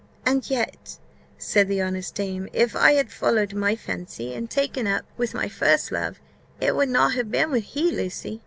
[0.25, 0.97] "And yet,"
[1.37, 5.47] said the honest dame, "if I had followed my fancy, and taken up with my
[5.47, 6.19] first love,
[6.59, 8.39] it would not ha' been with he, Lucy.